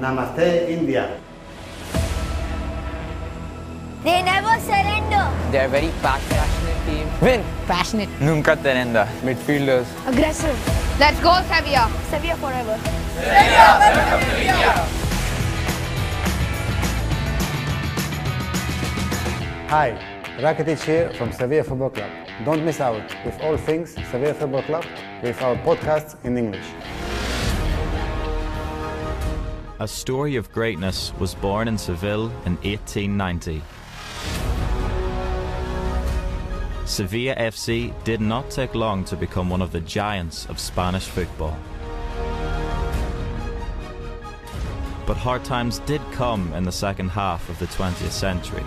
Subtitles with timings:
[0.00, 1.10] Namaste, India.
[4.02, 5.28] They never surrender.
[5.52, 7.06] They're a very passionate team.
[7.20, 7.44] Win.
[7.66, 8.08] Passionate.
[8.18, 9.06] Nunca te renda.
[9.22, 9.86] Midfielders.
[10.06, 10.56] Aggressive.
[10.98, 11.90] Let's go, Sevilla.
[12.08, 12.78] Sevilla forever.
[19.68, 19.92] Hi,
[20.40, 22.10] Rakitic here from Sevilla Football Club.
[22.46, 24.84] Don't miss out with all things Sevilla Football Club
[25.22, 26.64] with our podcasts in English.
[29.80, 33.62] A story of greatness was born in Seville in 1890.
[36.84, 41.56] Sevilla FC did not take long to become one of the giants of Spanish football.
[45.06, 48.64] But hard times did come in the second half of the 20th century.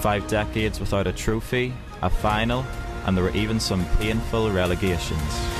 [0.00, 2.66] Five decades without a trophy, a final,
[3.06, 5.59] and there were even some painful relegations.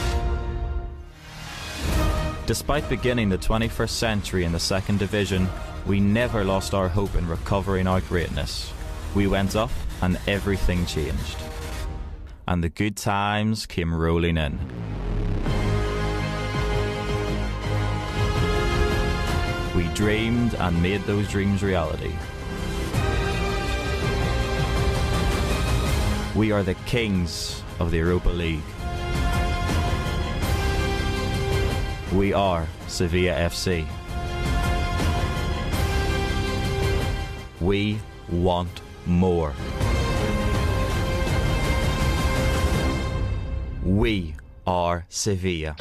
[2.50, 5.48] Despite beginning the 21st century in the second division,
[5.86, 8.72] we never lost our hope in recovering our greatness.
[9.14, 9.70] We went up
[10.02, 11.36] and everything changed.
[12.48, 14.58] And the good times came rolling in.
[19.76, 22.12] We dreamed and made those dreams reality.
[26.34, 28.79] We are the kings of the Europa League.
[32.12, 33.86] We are Sevilla FC.
[37.60, 39.54] We want more.
[43.84, 44.34] We
[44.66, 45.76] are Sevilla.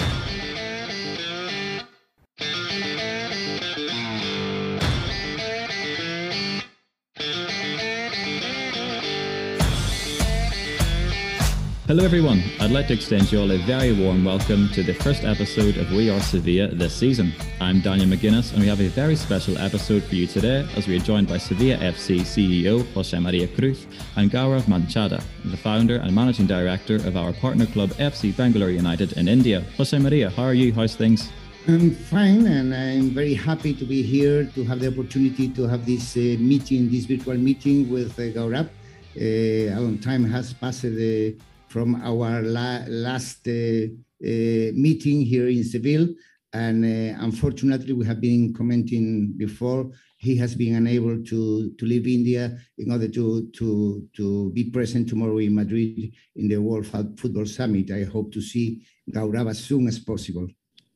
[11.89, 12.43] Hello, everyone.
[12.59, 15.89] I'd like to extend you all a very warm welcome to the first episode of
[15.91, 17.33] We Are Sevilla this season.
[17.59, 20.97] I'm Daniel McGuinness, and we have a very special episode for you today as we
[20.97, 23.87] are joined by Sevilla FC CEO Jose Maria Cruz
[24.17, 29.13] and Gaurav Manchanda, the founder and managing director of our partner club FC Bangalore United
[29.13, 29.61] in India.
[29.75, 30.71] Jose Maria, how are you?
[30.71, 31.31] How's things?
[31.67, 35.87] I'm fine, and I'm very happy to be here to have the opportunity to have
[35.87, 38.69] this uh, meeting, this virtual meeting with uh, Gaurav.
[39.17, 41.31] Uh, a long time has passed uh,
[41.69, 46.09] from our la- last uh, uh, meeting here in Seville,
[46.51, 49.91] and uh, unfortunately, we have been commenting before.
[50.17, 55.07] He has been unable to to leave India in order to to to be present
[55.07, 57.91] tomorrow in Madrid in the World Football Summit.
[57.91, 60.47] I hope to see Gaurav as soon as possible.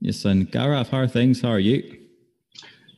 [0.01, 1.41] Yes, and Gaurav, how are things?
[1.41, 2.02] How are you?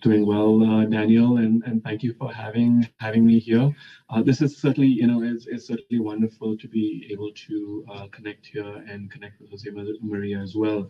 [0.06, 3.74] Doing well, uh, Daniel, and, and thank you for having having me here.
[4.12, 8.06] Uh, this is certainly, you know, is, is certainly wonderful to be able to uh,
[8.12, 9.68] connect here and connect with Jose
[10.04, 10.88] Maria as well.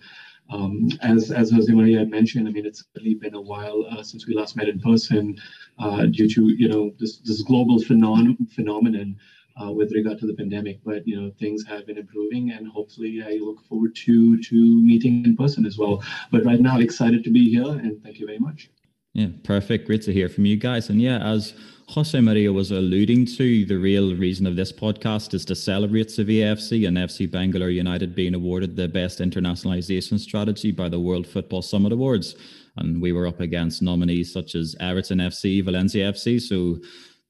[0.49, 4.27] Um, as as Jose Maria mentioned, I mean, it's certainly been a while uh, since
[4.27, 5.37] we last met in person,
[5.79, 9.15] uh, due to you know this this global phenom- phenomenon.
[9.57, 13.23] Uh, with regard to the pandemic, but you know things have been improving, and hopefully
[13.25, 14.55] I look forward to to
[14.91, 16.03] meeting in person as well.
[16.29, 18.69] But right now, excited to be here, and thank you very much.
[19.15, 19.87] Yeah, perfect.
[19.87, 20.89] Great to hear from you guys.
[20.89, 21.53] And yeah, as
[21.87, 26.57] Jose Maria was alluding to, the real reason of this podcast is to celebrate Sevilla
[26.57, 31.61] FC and FC Bangalore United being awarded the best internationalization strategy by the World Football
[31.61, 32.35] Summit Awards.
[32.75, 36.41] And we were up against nominees such as Everton FC, Valencia FC.
[36.41, 36.81] So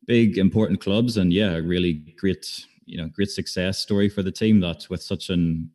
[0.08, 1.18] big, important clubs.
[1.18, 5.30] And yeah, really great, you know, great success story for the team that with such
[5.30, 5.70] an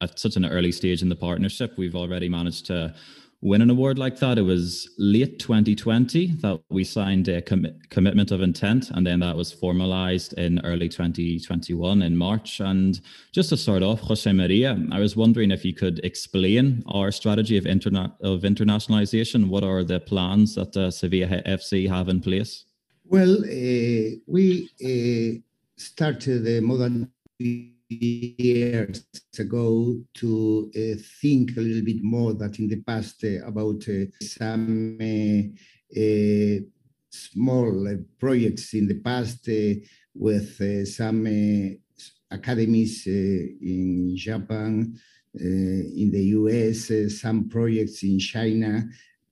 [0.00, 2.94] at such an early stage in the partnership, we've already managed to
[3.42, 4.38] win an award like that.
[4.38, 9.36] It was late 2020 that we signed a commi- commitment of intent, and then that
[9.36, 12.60] was formalized in early 2021 in March.
[12.60, 13.00] And
[13.32, 17.56] just to start off, Jose Maria, I was wondering if you could explain our strategy
[17.56, 19.48] of, interna- of internationalization.
[19.48, 22.64] What are the plans that uh, Sevilla FC have in place?
[23.04, 25.40] Well, uh, we uh,
[25.76, 26.60] started the
[27.40, 29.04] two years
[29.38, 34.04] ago to uh, think a little bit more that in the past uh, about uh,
[34.22, 36.60] some uh, uh,
[37.10, 39.48] small uh, projects in the past
[40.14, 41.26] with some
[42.30, 44.94] academies in Japan,
[45.34, 48.84] in the US, some projects in China,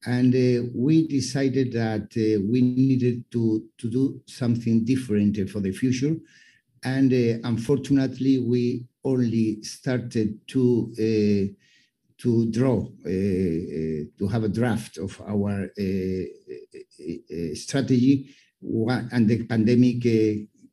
[0.06, 0.32] and
[0.75, 2.08] we decided that
[2.49, 6.16] we needed to, to do something different for the future.
[6.84, 11.54] And uh, unfortunately, we only started to uh,
[12.19, 13.08] to draw, uh,
[14.19, 15.70] to have a draft of our
[17.54, 20.02] strategy, and the pandemic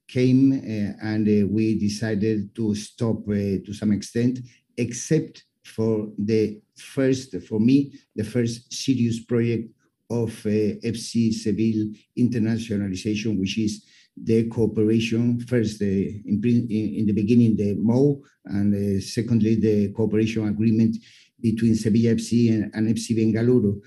[0.07, 4.39] came, uh, and uh, we decided to stop uh, to some extent,
[4.77, 9.69] except for the first, for me, the first serious project
[10.09, 13.83] of FC Seville internationalization, which is
[14.17, 20.95] the cooperation first in, in, the beginning the MO and uh, secondly the cooperation agreement
[21.41, 23.81] between Sevilla FC and, and FC Bengaluru.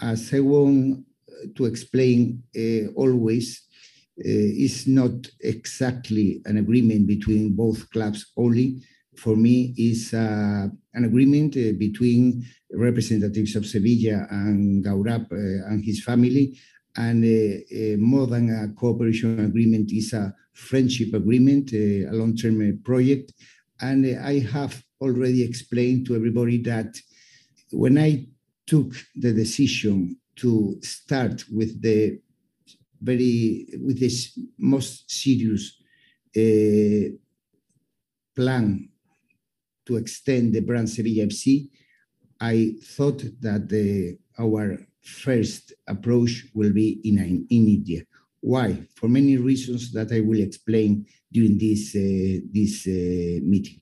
[0.00, 1.04] As I want
[1.54, 3.66] to explain uh, always,
[4.16, 4.22] uh,
[4.64, 8.80] is not exactly an agreement between both clubs only.
[9.16, 15.84] For me, is uh, an agreement uh, between representatives of Sevilla and Gaurav uh, and
[15.84, 16.58] his family,
[16.96, 22.60] and uh, uh, more than a cooperation agreement, is a friendship agreement, uh, a long-term
[22.60, 23.32] uh, project.
[23.80, 26.96] And I have already explained to everybody that
[27.72, 28.26] when I
[28.66, 32.20] took the decision to start with the
[33.00, 35.76] very with this most serious
[36.36, 37.12] uh,
[38.34, 38.88] plan
[39.86, 41.68] to extend the brand Sevilla FC,
[42.40, 48.02] I thought that the, our first approach will be in, in India.
[48.40, 48.86] Why?
[48.96, 53.80] For many reasons that I will explain during this uh, this uh, meeting.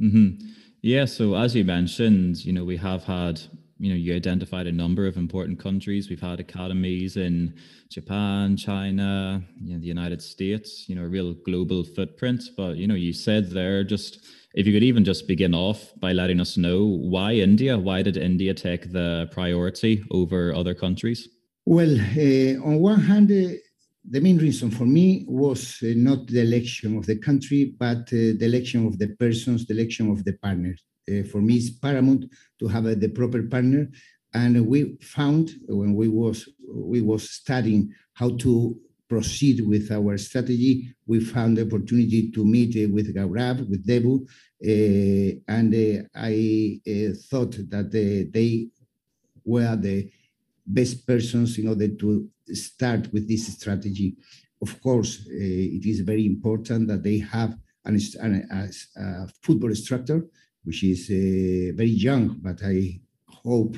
[0.00, 0.46] Mm-hmm.
[0.82, 1.06] Yeah.
[1.06, 3.40] So as you mentioned, you know, we have had
[3.78, 6.08] you know, you identified a number of important countries.
[6.08, 7.54] We've had academies in
[7.90, 12.42] Japan, China, you know, the United States, you know, a real global footprint.
[12.56, 14.24] But, you know, you said there just
[14.56, 18.16] if you could even just begin off by letting us know why India, why did
[18.16, 21.28] India take the priority over other countries?
[21.66, 23.58] Well, uh, on one hand, uh,
[24.08, 28.32] the main reason for me was uh, not the election of the country, but uh,
[28.40, 30.82] the election of the persons, the election of the partners.
[31.08, 32.24] Uh, for me it's paramount
[32.58, 33.88] to have the proper partner.
[34.32, 40.94] And we found when we was we was studying how to proceed with our strategy,
[41.06, 46.80] we found the opportunity to meet uh, with Gaurav, with Debu, uh, and uh, I
[47.30, 48.68] thought that they
[49.44, 50.10] were the
[50.66, 54.16] best persons in order to start with this strategy.
[54.60, 58.48] Of course, it is very important that they have an, an,
[58.96, 60.24] a, football structure
[60.64, 61.06] which is
[61.76, 63.76] very young, but I hope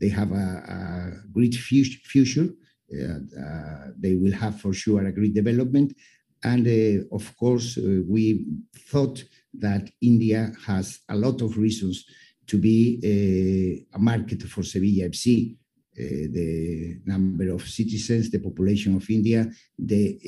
[0.00, 2.48] they have a, a great future.
[2.92, 5.94] Uh, they will have for sure a great development.
[6.42, 8.46] And uh, of course, uh, we
[8.90, 9.22] thought
[9.54, 12.04] that India has a lot of reasons
[12.46, 15.56] to be a market for Sevilla FC.
[15.94, 20.18] The number of citizens, the population of India, the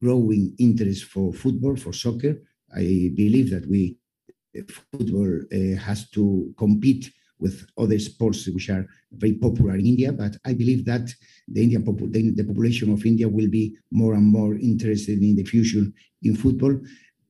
[0.00, 2.42] growing interest for football, for soccer.
[2.72, 3.96] I believe that we
[4.62, 10.12] football uh, has to compete with other sports which are very popular in India.
[10.12, 11.12] But I believe that
[11.48, 15.36] the Indian popu- the, the, population of India will be more and more interested in
[15.36, 15.86] the future
[16.22, 16.78] in football,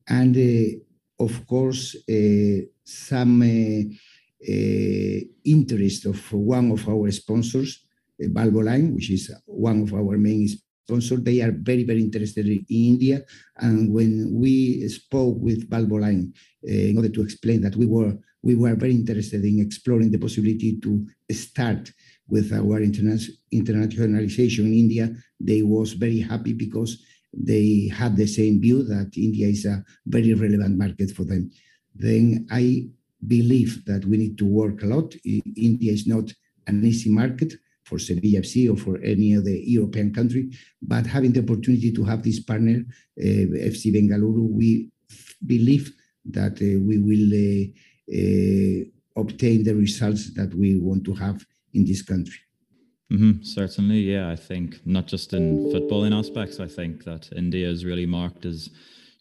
[0.07, 3.81] and uh, of course uh, some uh,
[4.47, 7.83] uh, interest of one of our sponsors,
[8.23, 11.21] uh, Valvoline, which is one of our main sponsors.
[11.21, 13.23] They are very very interested in India,
[13.57, 18.75] and when we spoke with Valvoline in order to explain that we were we were
[18.75, 21.91] very interested in exploring the possibility to start
[22.27, 25.09] with our interna- internationalization in India.
[25.39, 27.03] They was very happy because
[27.33, 31.49] they had the same view that India is a very relevant market for them.
[31.95, 32.87] Then I
[33.25, 35.15] believe that we need to work a lot.
[35.25, 36.31] India is not
[36.67, 37.51] an easy market
[37.83, 42.21] for Sevilla FC or for any other European country, but having the opportunity to have
[42.21, 42.83] this partner,
[43.19, 44.89] uh, FC Bengaluru, we
[45.45, 45.91] believe
[46.25, 47.65] that uh, we will uh,
[49.15, 52.39] obtain the results that we want to have in this country.
[53.11, 54.29] Mm-hmm, certainly, yeah.
[54.29, 56.59] I think not just in footballing aspects.
[56.59, 58.71] I think that India is really marked as,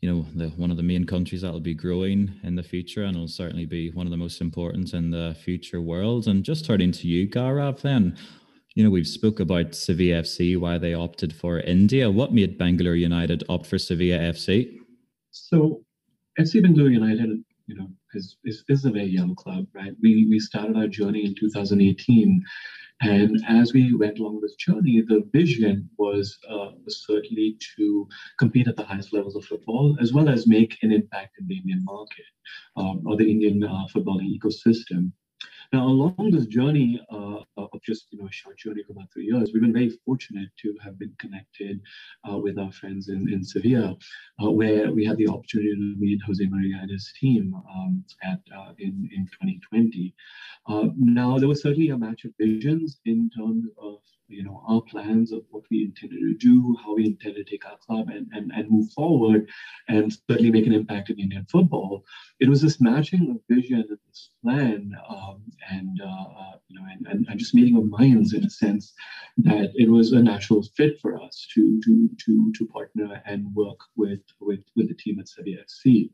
[0.00, 3.04] you know, the, one of the main countries that will be growing in the future,
[3.04, 6.26] and will certainly be one of the most important in the future world.
[6.28, 8.16] And just turning to you, Gaurav, then,
[8.74, 12.10] you know, we've spoke about Sevilla FC, why they opted for India.
[12.10, 14.78] What made Bangalore United opt for Sevilla FC?
[15.30, 15.84] So
[16.40, 19.92] FC Bangalore United, you know, is, is, is a very young club, right?
[20.02, 22.44] We we started our journey in 2018,
[23.00, 28.68] and as we went along this journey, the vision was, uh, was certainly to compete
[28.68, 31.84] at the highest levels of football, as well as make an impact in the Indian
[31.84, 32.24] market
[32.76, 35.12] um, or the Indian uh, footballing ecosystem.
[35.72, 39.26] Now, along this journey uh, of just you know a short journey of about three
[39.26, 41.80] years, we've been very fortunate to have been connected
[42.30, 43.96] uh, with our friends in, in Sevilla,
[44.42, 48.40] uh, where we had the opportunity to meet Jose Maria and his team um, at
[48.56, 50.14] uh, in in 2020.
[50.66, 54.80] Uh, now, there was certainly a match of visions in terms of you know our
[54.82, 58.26] plans of what we intended to do, how we intend to take our club and,
[58.32, 59.48] and, and move forward,
[59.88, 62.04] and certainly make an impact in Indian football.
[62.40, 66.86] It was this matching of vision and this plan, um, and uh, uh, you know,
[66.90, 68.92] and, and, and, just meeting of minds in a sense
[69.38, 73.78] that it was a natural fit for us to to to to partner and work
[73.96, 76.10] with with with the team at Sevilla FC.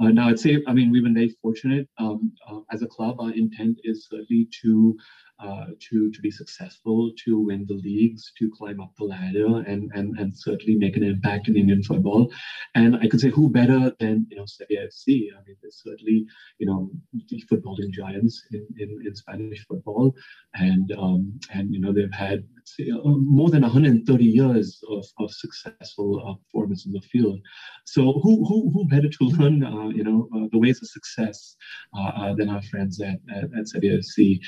[0.00, 3.20] Uh, now, I'd say, I mean, we've been very fortunate um, uh, as a club.
[3.20, 4.96] Our intent is certainly to
[5.40, 9.90] uh, to to be successful, to win the leagues, to climb up the ladder, and
[9.94, 12.30] and and certainly make an impact in Indian football.
[12.74, 15.28] And I could say, who better than you know Sevilla FC?
[15.32, 16.26] I mean, there's certainly
[16.58, 16.90] you know
[17.28, 20.14] the footballing giants in, in, in Spanish football,
[20.54, 25.30] and um, and you know they've had say, uh, more than 130 years of, of
[25.30, 27.40] successful uh, performance in the field.
[27.84, 31.56] So who who who better to learn uh, you know uh, the ways of success
[31.96, 34.40] uh, than our friends at at, at Sevilla FC?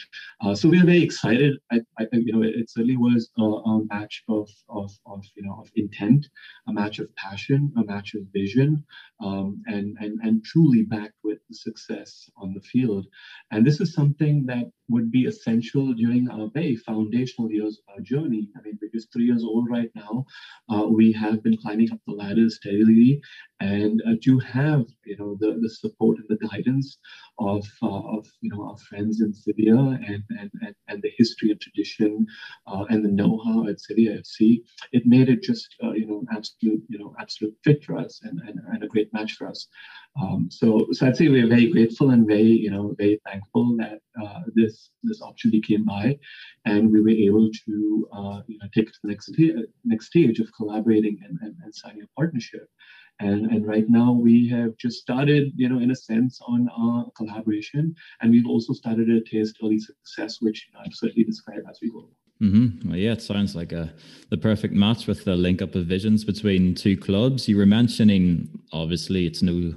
[0.54, 1.58] so we very excited.
[1.72, 5.42] I, I you know, it, it certainly was a, a, match of, of, of, you
[5.42, 6.26] know, of intent,
[6.68, 8.84] a match of passion, a match of vision,
[9.22, 13.06] um, and, and, and truly backed with success on the field.
[13.50, 18.00] And this is something that would be essential during our very foundational years of our
[18.00, 18.49] journey.
[18.56, 20.25] I mean, we're just three years old right now.
[20.68, 23.20] Uh, we have been climbing up the ladder steadily,
[23.61, 26.99] and uh, to have you know the, the support and the guidance
[27.38, 31.50] of uh, of you know our friends in Sevilla and and, and, and the history
[31.50, 32.26] and tradition
[32.66, 36.82] uh, and the know-how at Sevilla FC, it made it just uh, you know absolute
[36.88, 39.68] you know absolute fit for us and, and, and a great match for us.
[40.21, 44.00] Um, so so I'd say we're very grateful and very you know very thankful that
[44.21, 46.19] uh, this this opportunity came by,
[46.64, 49.31] and we were able to uh, you know take it to the next
[49.85, 52.69] next stage of collaborating and, and, and signing a partnership.
[53.21, 57.05] And, and right now we have just started, you know, in a sense on our
[57.14, 57.95] collaboration.
[58.23, 62.09] And we've also started to taste early success, which I'll certainly describe as we go.
[62.42, 62.88] Mm-hmm.
[62.88, 63.92] Well, yeah, it sounds like a
[64.30, 67.49] the perfect match with the link up of visions between two clubs.
[67.49, 69.75] You were mentioning, obviously, it's no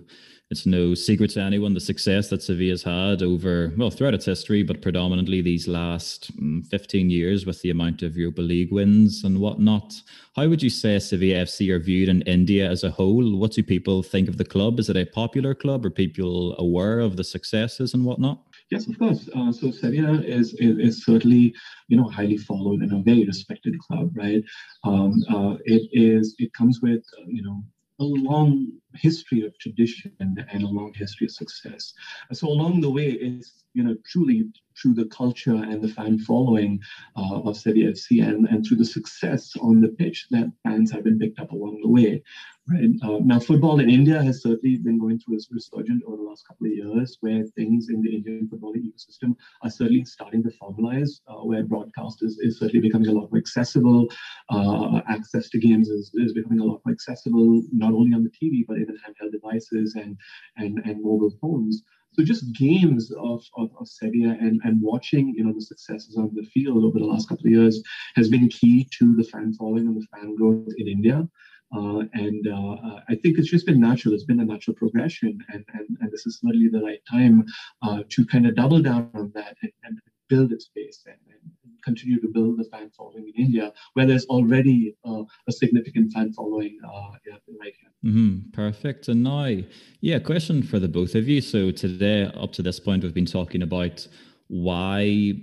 [0.50, 4.62] it's no secret to anyone the success that Sevilla's had over, well, throughout its history,
[4.62, 9.40] but predominantly these last mm, 15 years with the amount of Europa League wins and
[9.40, 9.96] whatnot.
[10.36, 13.36] How would you say Sevilla FC are viewed in India as a whole?
[13.36, 14.80] What do people think of the club?
[14.80, 15.86] Is it a popular club?
[15.88, 18.40] Are people aware of the successes and whatnot?
[18.72, 19.30] Yes, of course.
[19.36, 21.54] Uh, so Sevilla is, is, is certainly
[21.88, 24.44] you know highly followed and a very respected club, right?
[24.84, 27.64] Um, uh, it is it comes with uh, you know
[28.00, 31.94] a long history of tradition and a long history of success.
[32.32, 34.50] So along the way, it's you know truly
[34.82, 36.80] through the culture and the fan following
[37.16, 41.04] uh, of Sevilla FC and, and through the success on the pitch that fans have
[41.04, 42.24] been picked up along the way.
[42.70, 46.24] Right uh, now, football in India has certainly been going through a resurgence over the
[46.24, 50.52] last couple of years, where things in the Indian football ecosystem are certainly starting to
[50.52, 54.08] formalize, uh, where broadcast is, is certainly becoming a lot more accessible.
[54.50, 58.30] Uh, access to games is, is becoming a lot more accessible, not only on the
[58.30, 60.12] TV but even handheld devices and
[60.58, 61.76] and and mobile phones.
[62.16, 66.30] So just games of, of, of Sevilla and, and watching, you know, the successes on
[66.36, 67.82] the field over the last couple of years
[68.16, 71.28] has been key to the fan following and the fan growth in India.
[71.76, 74.14] Uh, and uh, uh, I think it's just been natural.
[74.14, 77.46] It's been a natural progression, and and, and this is certainly the right time
[77.82, 80.00] uh, to kind of double down on that and, and
[80.30, 81.52] build its base and, and,
[81.84, 86.32] continue to build the fan following in India, where there's already uh, a significant fan
[86.32, 87.92] following uh, yeah, right here.
[88.06, 88.52] Mm-hmm.
[88.52, 89.10] Perfect.
[89.10, 89.58] And now,
[90.00, 91.42] yeah, question for the both of you.
[91.42, 94.08] So today, up to this point, we've been talking about
[94.48, 95.34] why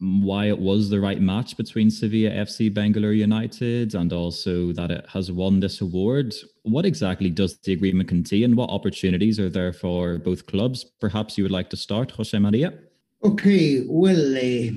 [0.00, 5.06] why it was the right match between Sevilla FC Bangalore United and also that it
[5.10, 6.34] has won this award.
[6.62, 8.56] What exactly does the agreement contain?
[8.56, 10.84] What opportunities are there for both clubs?
[11.00, 12.72] Perhaps you would like to start, Jose Maria.
[13.24, 14.70] Okay, well, uh,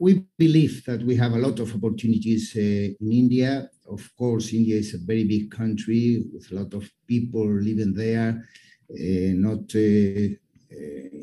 [0.00, 2.60] we believe that we have a lot of opportunities uh,
[3.00, 3.70] in India.
[3.88, 8.42] Of course, India is a very big country with a lot of people living there.
[8.90, 10.26] Uh, not uh,
[10.74, 11.22] uh,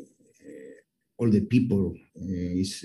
[1.18, 2.82] all the people uh, is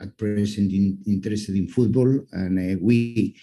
[0.00, 3.36] at present in, interested in football, and we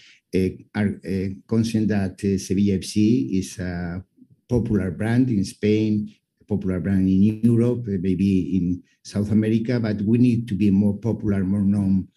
[0.76, 1.00] are
[1.48, 4.04] conscious that Sevilla FC is a
[4.50, 6.14] popular brand in Spain,
[6.48, 10.98] popular brand in Europe, uh, maybe in South America, but we need to be more
[10.98, 12.08] popular, more known,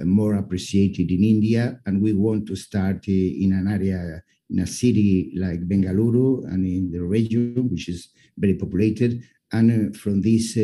[0.00, 1.80] uh, more appreciated in India.
[1.86, 6.66] And we want to start uh, in an area, in a city like Bengaluru and
[6.66, 9.22] in the region, which is very populated.
[9.52, 10.54] And from this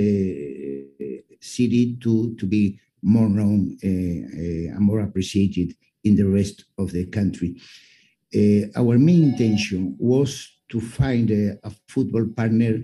[1.40, 5.74] city to, to be more known and more appreciated
[6.04, 7.60] in the rest of the country.
[8.76, 12.78] Our main intention was to find a, a football partner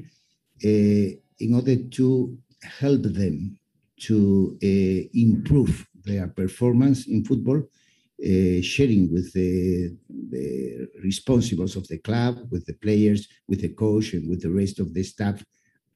[0.63, 3.59] in order to help them
[4.01, 9.97] to uh, improve their performance in football, uh, sharing with the,
[10.31, 14.81] the responsibles of the club, with the players, with the coach, and with the rest
[14.81, 15.45] of the staff,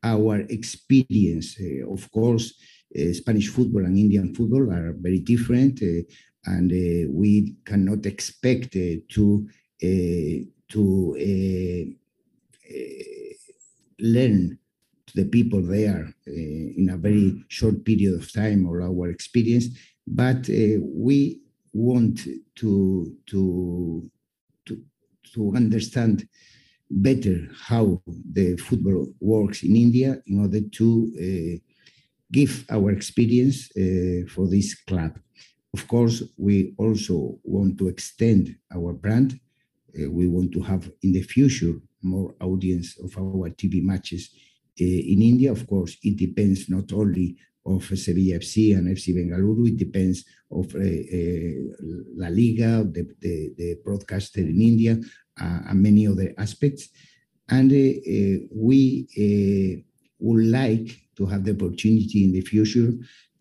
[0.03, 1.57] our experience.
[1.61, 2.55] Uh, of course,
[2.97, 6.03] uh, Spanish football and Indian football are very different, uh,
[6.45, 6.71] and
[7.13, 9.49] we cannot expect to
[10.69, 11.97] to
[14.03, 14.59] learn
[15.07, 19.67] to the people there in a very short period of time or our experience.
[20.07, 21.41] But we
[21.73, 24.11] want to to
[24.67, 24.85] to
[25.35, 26.29] to understand
[26.91, 31.59] better how the football works in India in order to uh,
[32.31, 35.19] give our experience uh, for this club.
[35.75, 39.41] Of course, we also want to extend our brand.
[39.99, 44.31] Uh, we want to have in the future more audience of our TV matches
[44.81, 45.51] uh, in India.
[45.53, 49.69] Of course, it depends not only of Sevilla FC and FC Bengaluru.
[49.69, 54.99] It depends of uh, uh, La Liga, the, the, the, broadcaster in India,
[55.41, 56.89] uh, and many other aspects.
[57.49, 59.07] And we
[60.19, 62.93] would like to have the opportunity in the future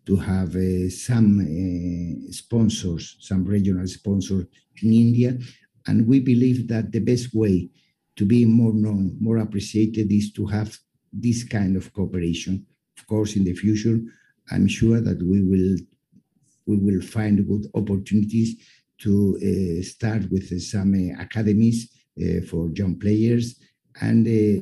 [0.06, 4.46] to have uh, some uh, sponsors, some regional sponsors
[4.82, 5.38] in India.
[5.86, 7.70] And we believe that the best way
[8.16, 10.76] to be more known, more appreciated is to have
[11.12, 12.66] this kind of cooperation
[13.02, 14.00] of course, in the future,
[14.50, 15.76] I'm sure that we will
[16.66, 18.50] we will find good opportunities
[18.98, 21.90] to uh, start with uh, some uh, academies
[22.20, 23.58] uh, for young players,
[24.00, 24.60] and uh,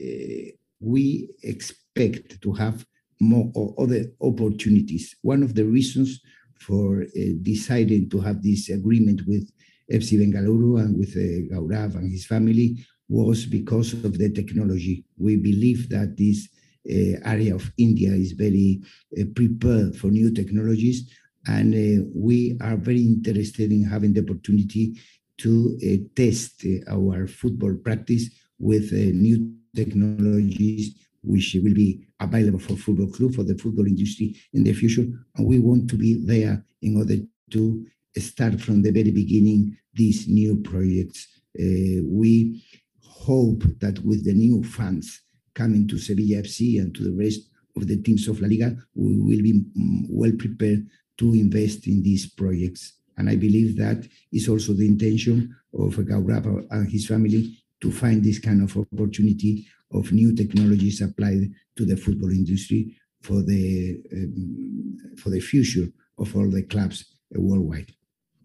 [0.00, 2.86] uh, we expect to have
[3.20, 5.16] more other opportunities.
[5.22, 6.20] One of the reasons
[6.60, 7.06] for
[7.42, 9.50] deciding to have this agreement with
[9.90, 11.14] FC Bengaluru and with
[11.50, 12.76] Gaurav and his family
[13.08, 15.04] was because of the technology.
[15.16, 16.48] We believe that this
[16.88, 18.80] uh, area of India is very
[19.18, 21.10] uh, prepared for new technologies,
[21.46, 24.96] and uh, we are very interested in having the opportunity
[25.38, 25.78] to
[26.16, 33.42] test our football practice with new technologies which will be available for football club for
[33.42, 35.04] the football industry in the future
[35.36, 37.16] and we want to be there in order
[37.50, 37.84] to
[38.20, 42.62] start from the very beginning these new projects uh, we
[43.02, 45.22] hope that with the new funds
[45.54, 49.16] coming to Sevilla FC and to the rest of the teams of La Liga, we
[49.18, 50.86] will be mm, well prepared
[51.18, 52.92] to invest in these projects.
[53.16, 58.22] And I believe that is also the intention of Gaurav and his family to find
[58.22, 64.98] this kind of opportunity of new technologies applied to the football industry for the um,
[65.16, 67.92] for the future of all the clubs worldwide.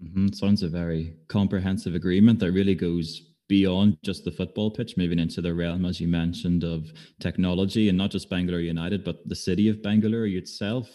[0.04, 0.30] Mm-hmm.
[0.34, 5.42] Sounds a very comprehensive agreement that really goes beyond just the football pitch, moving into
[5.42, 9.68] the realm, as you mentioned, of technology and not just Bangalore United, but the city
[9.68, 10.88] of Bangalore itself.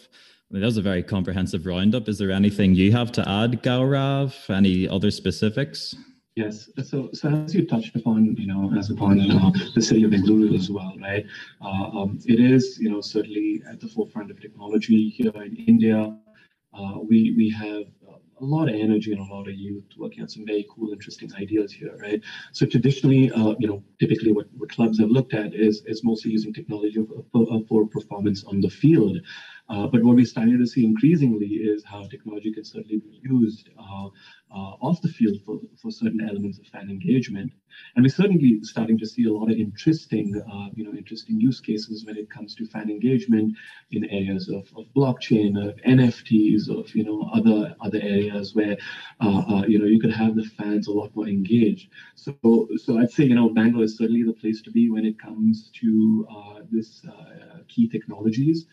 [0.49, 2.09] I mean, that was a very comprehensive roundup.
[2.09, 4.49] Is there anything you have to add, Gaurav?
[4.49, 5.93] Any other specifics?
[6.35, 6.69] Yes.
[6.83, 10.55] So, so as you touched upon, you know, as upon uh, the city of Bengaluru
[10.55, 11.25] as well, right?
[11.61, 16.15] Uh, um, it is, you know, certainly at the forefront of technology here in India.
[16.73, 17.85] Uh, we we have
[18.39, 21.31] a lot of energy and a lot of youth working on some very cool, interesting
[21.35, 22.21] ideas here, right?
[22.51, 26.31] So traditionally, uh, you know, typically what, what clubs have looked at is is mostly
[26.31, 29.17] using technology for, for performance on the field.
[29.69, 33.69] Uh, but what we're starting to see increasingly is how technology can certainly be used
[33.77, 34.07] uh,
[34.49, 37.51] uh, off the field for, for certain elements of fan engagement.
[37.95, 41.59] And we're certainly starting to see a lot of interesting, uh, you know, interesting use
[41.59, 43.57] cases when it comes to fan engagement
[43.91, 48.77] in areas of, of blockchain, of NFTs, of you know other other areas where
[49.19, 51.91] uh, uh, you know you could have the fans a lot more engaged.
[52.15, 55.19] So so I'd say you know Bangalore is certainly the place to be when it
[55.19, 56.25] comes to
[56.71, 57.05] this
[57.67, 58.65] key technologies.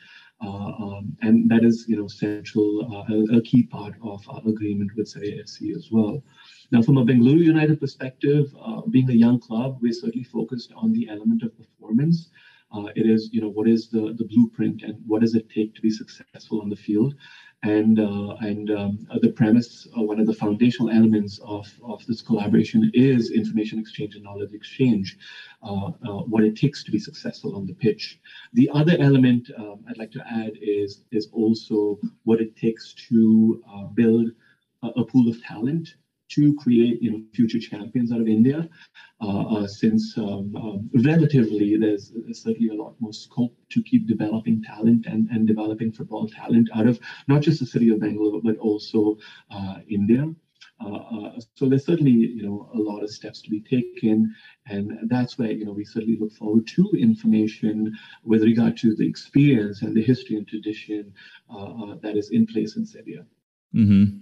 [0.44, 4.42] Uh, um, and that is, you know, central, uh, a, a, key part of our
[4.46, 6.22] agreement with Sevilla FC as well.
[6.70, 10.92] Now, from a Bengaluru United perspective, uh, being a young club, we're certainly focused on
[10.92, 12.30] the element of performance.
[12.72, 15.74] Uh, it is, you know, what is the, the blueprint and what does it take
[15.76, 17.14] to be successful on the field?
[17.64, 22.20] And uh, and um, the premise, uh, one of the foundational elements of, of this
[22.20, 25.16] collaboration is information exchange and knowledge exchange,
[25.62, 28.20] uh, uh, what it takes to be successful on the pitch.
[28.52, 33.62] The other element um, I'd like to add is is also what it takes to
[33.66, 34.28] uh, build
[34.82, 35.94] a, a pool of talent
[36.34, 38.68] to create you know future champions out of India.
[39.20, 44.62] Uh, uh, since um, um, relatively there's, certainly a lot more scope to keep developing
[44.62, 48.56] talent and, and developing football talent out of not just the city of Bangalore but
[48.58, 49.16] also
[49.50, 50.26] uh, India.
[50.84, 54.34] Uh, uh, so there's certainly, you know, a lot of steps to be taken,
[54.66, 57.92] and that's where, you know, we certainly look forward to information
[58.24, 61.12] with regard to the experience and the history and tradition
[61.48, 63.24] uh, that is in place in Sevilla.
[63.74, 64.16] Mm-hmm.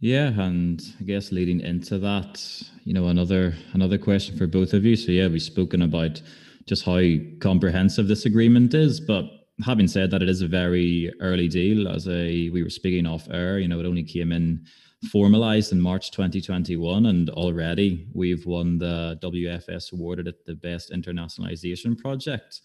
[0.00, 2.42] Yeah, and I guess leading into that,
[2.84, 4.96] you know, another another question for both of you.
[4.96, 6.22] So yeah, we've spoken about
[6.66, 7.00] just how
[7.40, 9.24] comprehensive this agreement is, but
[9.64, 11.86] having said that, it is a very early deal.
[11.86, 14.64] As a we were speaking off air, you know, it only came in
[15.10, 21.98] formalized in March 2021, and already we've won the WFS awarded it the best internationalization
[21.98, 22.62] project.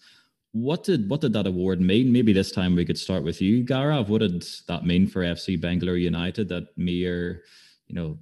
[0.56, 2.10] What did what did that award mean?
[2.10, 4.08] Maybe this time we could start with you, Gaurav.
[4.08, 6.48] What did that mean for FC Bangalore United?
[6.48, 7.42] That mere,
[7.88, 8.18] you know,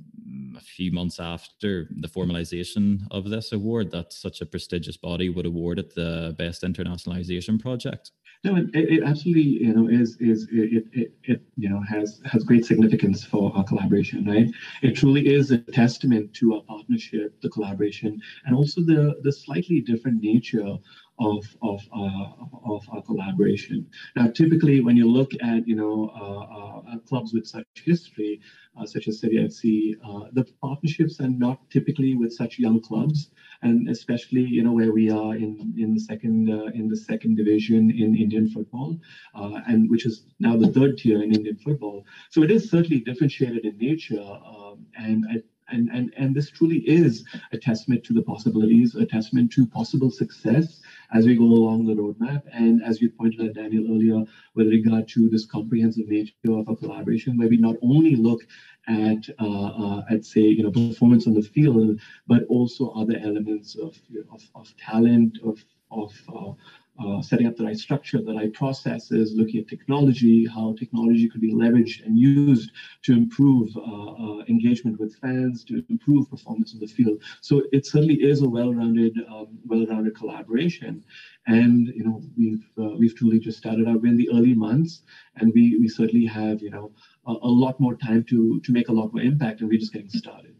[0.57, 5.47] a few months after the formalization of this award, that such a prestigious body would
[5.47, 8.11] award it the best internationalization project.
[8.43, 12.43] No, it, it absolutely, you know, is is it, it it you know has has
[12.43, 14.49] great significance for our collaboration, right?
[14.83, 19.81] It truly is a testament to our partnership, the collaboration, and also the the slightly
[19.81, 20.77] different nature
[21.19, 22.27] of of uh,
[22.65, 23.87] of our collaboration.
[24.17, 28.41] Now, typically, when you look at you know uh, uh, clubs with such history,
[28.77, 33.31] uh, such as Sevilla FC, uh, the partnerships are not typically with such young clubs,
[33.63, 37.91] and especially you know where we are in in the second in the second division
[37.91, 38.99] in Indian football,
[39.35, 42.05] and which is now the third tier in Indian football.
[42.31, 46.79] So it is certainly differentiated in nature, um, and I and, and, and this truly
[46.79, 50.81] is a testament to the possibilities, a testament to possible success
[51.15, 52.43] as we go along the roadmap.
[52.53, 54.25] And as you pointed out, Daniel, earlier,
[54.55, 58.43] with regard to this comprehensive nature of a collaboration, where we not only look
[58.89, 63.77] at, uh, uh, at say, you know, performance on the field, but also other elements
[63.77, 63.97] of,
[64.33, 66.53] of, of talent, of, of uh,
[67.03, 71.41] uh, setting up the right structure, the right processes, looking at technology, how technology could
[71.41, 72.71] be leveraged and used
[73.03, 77.21] to improve uh, uh, engagement with fans, to improve performance in the field.
[77.41, 81.05] So it certainly is a well-rounded, um, well-rounded collaboration.
[81.47, 85.03] And you know, we've uh, we've truly just started out in the early months,
[85.37, 86.93] and we we certainly have you know
[87.27, 89.93] a, a lot more time to to make a lot more impact, and we're just
[89.93, 90.55] getting started.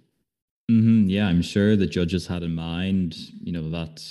[0.71, 1.09] Mm-hmm.
[1.09, 4.03] Yeah, I'm sure the judges had in mind, you know, that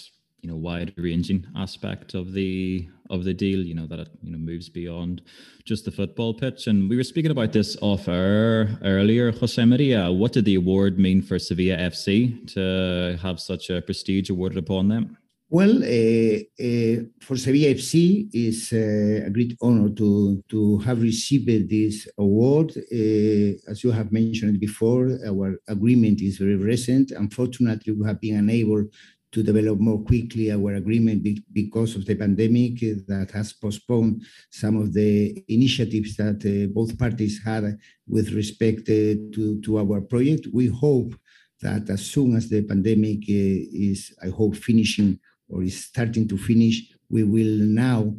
[0.43, 4.31] you know wide ranging aspect of the of the deal you know that it you
[4.31, 5.21] know moves beyond
[5.63, 10.11] just the football pitch and we were speaking about this off air earlier jose maria
[10.11, 14.89] what did the award mean for sevilla fc to have such a prestige awarded upon
[14.89, 15.17] them
[15.49, 21.69] well, uh, uh, for Sevilla FC, it's uh, a great honor to, to have received
[21.69, 22.71] this award.
[22.71, 27.11] as you have mentioned before, our agreement is very recent.
[27.11, 28.85] Unfortunately, we have been unable
[29.33, 34.93] to develop more quickly our agreement because of the pandemic that has postponed some of
[34.93, 40.47] the initiatives that uh, both parties had with respect uh, to, to our project.
[40.53, 41.15] We hope
[41.61, 45.19] that as soon as the pandemic uh, is, I hope, finishing
[45.49, 48.15] or is starting to finish, we will now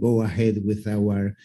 [0.00, 1.36] go ahead with our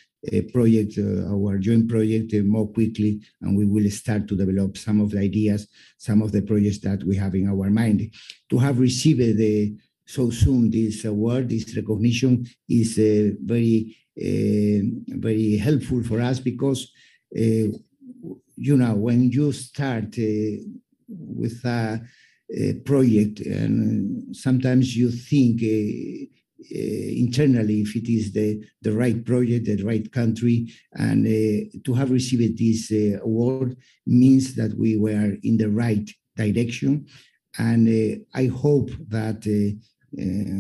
[0.51, 5.01] project, uh, our joint project uh, more quickly, and we will start to develop some
[5.01, 8.11] of the ideas, some of the projects that we have in our mind.
[8.49, 9.75] To have received the
[10.07, 16.91] so soon this award, this recognition is uh, very, very helpful for us because
[17.31, 20.15] you know when you start
[21.07, 22.01] with a,
[22.53, 25.61] a, project and sometimes you think
[26.71, 30.71] internally if it is the, the right project, the right country.
[30.93, 36.09] And uh, to have received this uh, award means that we were in the right
[36.35, 37.07] direction.
[37.57, 40.19] And I hope that uh,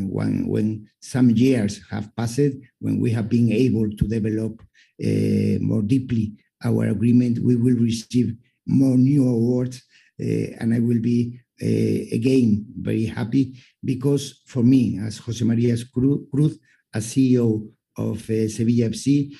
[0.09, 4.61] when, when some years have passed, when we have been able to develop
[5.03, 9.83] uh, more deeply our agreement, we will receive more new awards,
[10.21, 16.57] uh, and I will be again very happy because for me, as Jose Maria Cruz,
[16.93, 19.33] as CEO of uh, Sevilla FC,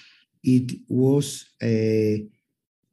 [0.43, 2.25] it was a,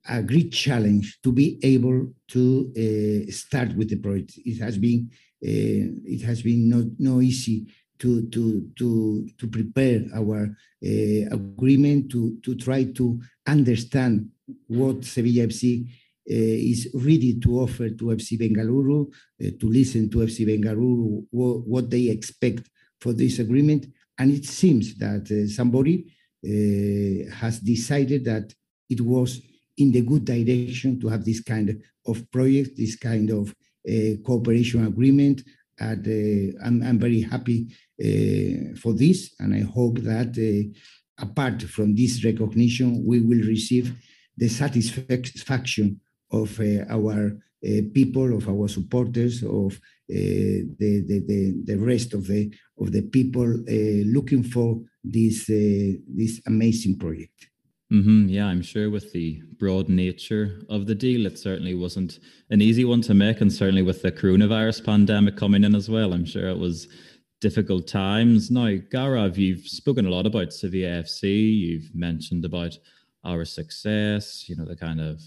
[0.08, 4.32] a, great challenge to be able to start with the project.
[4.44, 7.66] It has been it has been not no easy
[7.98, 14.28] to to to to prepare our uh, agreement to to try to understand
[14.66, 15.88] what Sevilla FC
[16.28, 19.08] Eh, is ready to offer to FC Bengaluru,
[19.44, 23.86] uh, to listen to FC Bengaluru what, what, they expect for this agreement.
[24.16, 28.52] And it seems that uh, somebody has decided that
[28.88, 29.40] it was
[29.78, 33.54] in the good direction to have this kind of project, this kind of
[34.24, 35.42] cooperation agreement.
[35.78, 36.04] And
[36.64, 37.68] I'm, I'm, very happy
[38.76, 39.34] for this.
[39.38, 40.36] And I hope that
[41.16, 43.94] apart from this recognition, we will receive
[44.36, 46.00] the satisfaction
[46.32, 52.14] of uh, our uh, people, of our supporters, of uh, the, the, the, the rest
[52.14, 53.46] of the of the people
[54.06, 57.48] looking for this this amazing project.
[57.92, 58.28] Mm-hmm.
[58.28, 62.18] Yeah, I'm sure with the broad nature of the deal, it certainly wasn't
[62.48, 66.14] an easy one to make, and certainly with the coronavirus pandemic coming in as well,
[66.14, 66.88] I'm sure it was
[67.42, 68.50] difficult times.
[68.50, 71.58] Now, Gaurav, you've spoken a lot about Sevilla FC.
[71.58, 72.78] You've mentioned about
[73.24, 75.20] our success, you know, the kind of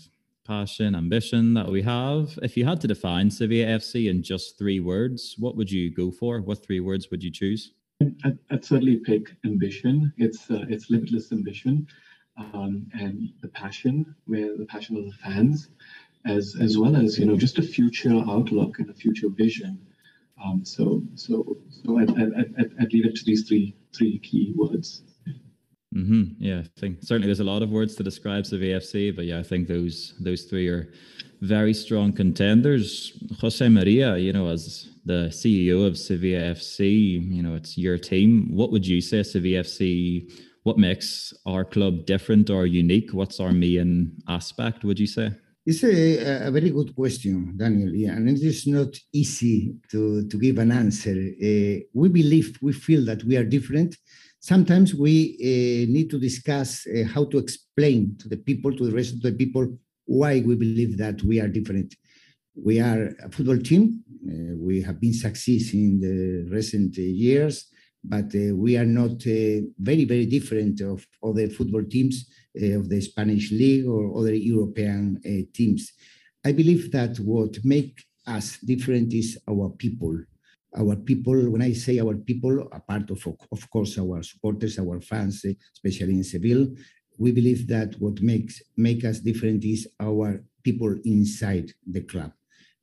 [0.45, 2.37] passion, ambition that we have.
[2.41, 6.11] If you had to define Sevilla FC in just three words, what would you go
[6.11, 6.39] for?
[6.41, 7.73] What three words would you choose?
[8.23, 10.13] I'd, I'd certainly pick ambition.
[10.17, 11.87] It's uh, it's limitless ambition,
[12.37, 15.69] um, and the passion, where the passion of the fans,
[16.25, 19.79] as as well as you know just a future outlook and a future vision.
[20.43, 24.53] Um, so so so I'd, I'd, I'd, I'd leave it to these three three key
[24.55, 25.03] words.
[25.95, 26.23] Mm-hmm.
[26.39, 29.39] Yeah, I think certainly there's a lot of words to describe the VFC, but yeah,
[29.39, 30.91] I think those those three are
[31.41, 33.13] very strong contenders.
[33.39, 38.49] Jose Maria, you know, as the CEO of Sevilla FC, you know, it's your team.
[38.51, 40.29] What would you say Sevilla FC?
[40.63, 43.13] What makes our club different or unique?
[43.13, 44.83] What's our main aspect?
[44.83, 45.31] Would you say?
[45.65, 47.93] It's a, a very good question, Daniel.
[47.93, 51.15] Yeah, and it is not easy to to give an answer.
[51.15, 53.95] Uh, we believe, we feel that we are different
[54.45, 58.95] sometimes we uh, need to discuss uh, how to explain to the people, to the
[58.95, 59.65] rest of the people,
[60.05, 61.95] why we believe that we are different.
[62.53, 64.03] We are a football team.
[64.29, 67.65] Uh, we have been successful in the recent years,
[68.03, 68.31] but
[68.63, 74.15] we are not very, very different of other football teams of the Spanish league or
[74.19, 75.19] other European
[75.53, 75.91] teams.
[76.45, 80.15] I believe that what makes us different is our people
[80.77, 84.99] our people, when I say our people, a part of, of course, our supporters, our
[85.01, 86.67] fans, especially in Seville,
[87.17, 92.31] we believe that what makes make us different is our people inside the club,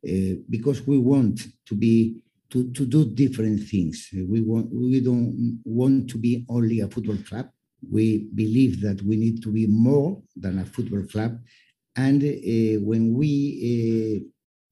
[0.08, 4.08] uh, because we want to be to, to do different things.
[4.12, 7.50] We want we don't want to be only a football club.
[7.90, 11.38] We believe that we need to be more than a football club,
[11.96, 14.22] and uh, when we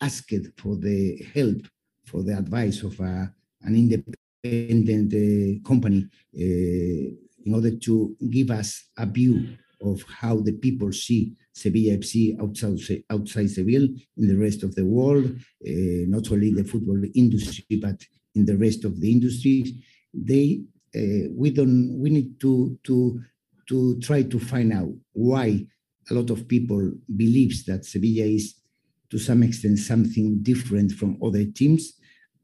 [0.00, 1.66] uh, asked for the help
[2.10, 7.06] for the advice of a, an independent uh, company uh,
[7.46, 13.02] in order to give us a view of how the people see Sevilla FC outside,
[13.10, 15.24] outside Seville, in the rest of the world,
[15.66, 17.98] uh, not only the football industry, but
[18.34, 19.72] in the rest of the industries.
[20.12, 20.62] They,
[20.94, 23.20] uh, we don't, we need to, to,
[23.68, 25.66] to try to find out why
[26.10, 28.56] a lot of people believes that Sevilla is
[29.10, 31.94] to some extent something different from other teams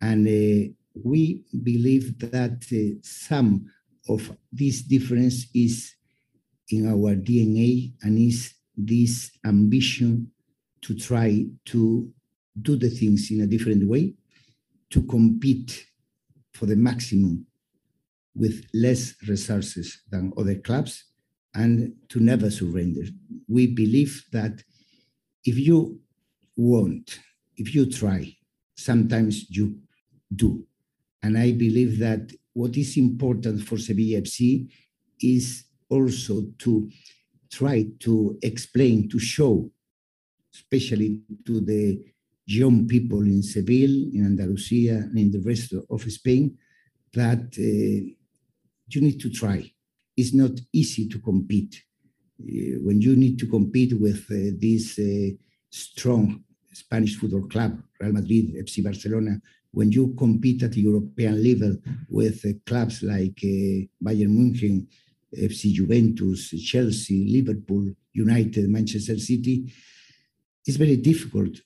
[0.00, 0.72] and uh,
[1.04, 3.66] we believe that uh, some
[4.08, 5.94] of this difference is
[6.70, 10.30] in our DNA and is this ambition
[10.82, 12.10] to try to
[12.60, 14.14] do the things in a different way,
[14.90, 15.86] to compete
[16.52, 17.46] for the maximum
[18.34, 21.04] with less resources than other clubs,
[21.54, 23.02] and to never surrender.
[23.48, 24.62] We believe that
[25.44, 26.00] if you
[26.56, 27.18] want,
[27.56, 28.36] if you try,
[28.76, 29.78] sometimes you
[30.34, 30.64] do.
[31.22, 34.68] And I believe that what is important for Sevilla FC
[35.20, 36.90] is also to
[37.50, 39.70] try to explain, to show,
[40.54, 42.02] especially to the
[42.46, 46.56] young people in Seville, in Andalusia, and in the rest of Spain,
[47.12, 48.14] that uh,
[48.88, 49.70] you need to try.
[50.16, 51.82] It's not easy to compete.
[52.40, 55.34] Uh, when you need to compete with uh, this uh,
[55.70, 59.40] strong Spanish football club, Real Madrid, FC Barcelona,
[59.72, 61.76] when you compete at European level
[62.08, 64.86] with uh, clubs like uh, Bayern Munich,
[65.36, 69.70] FC Juventus, Chelsea, Liverpool, United, Manchester City,
[70.66, 71.60] it's very difficult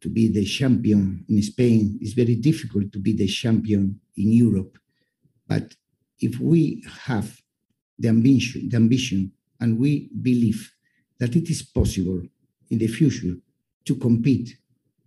[0.00, 1.98] to be the champion in Spain.
[2.00, 4.78] It's very difficult to be the champion in Europe.
[5.46, 5.74] But
[6.20, 7.40] if we have
[7.98, 10.72] the ambition, the ambition, and we believe
[11.18, 12.22] that it is possible
[12.70, 13.34] in the future
[13.86, 14.56] to compete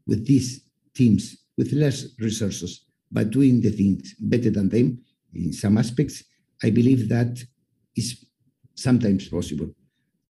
[0.08, 0.62] with these
[0.94, 4.88] teams with less resources, but doing the things better than them
[5.34, 6.24] in some aspects,
[6.64, 7.34] I believe that
[7.98, 8.26] is
[8.76, 9.70] sometimes possible.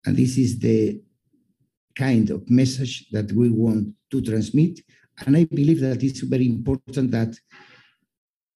[0.06, 1.02] And this is the
[1.96, 4.82] kind of message that we want to transmit.
[5.26, 7.34] And I believe that it's very important that,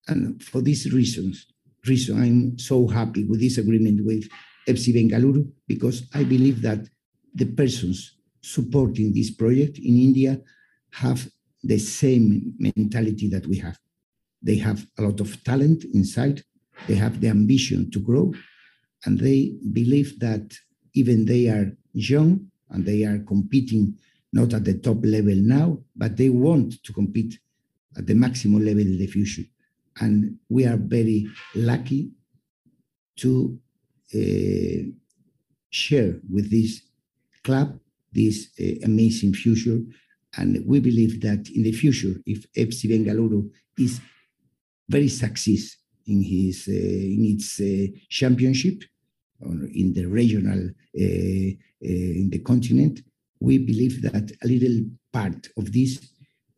[0.08, 1.48] and for these reasons,
[1.88, 4.30] reason I'm so happy with this agreement with
[4.68, 6.82] FC Bengaluru, because I believe that
[7.34, 10.40] the persons supporting this project in India
[10.92, 11.28] have
[11.64, 13.78] the same mentality that we have.
[14.42, 16.44] They have a lot of talent inside,
[16.88, 18.34] they have the ambition to grow,
[19.06, 20.54] and they believe that
[20.94, 23.98] even they are young and they are competing
[24.32, 27.40] not at the top level now, but they want to compete
[27.98, 29.44] at the maximum level in the future.
[30.00, 32.12] And we are very lucky
[33.18, 33.60] to
[34.16, 34.90] uh,
[35.70, 36.82] share with this
[37.44, 37.80] club
[38.12, 39.80] this uh, amazing future.
[40.38, 44.00] And we believe that in the future, if FC Bengaluru is
[44.88, 48.84] very success in his uh, in its uh, championship
[49.40, 51.50] or in the regional uh,
[51.82, 53.02] in the continent,
[53.40, 56.00] we believe that a little part of this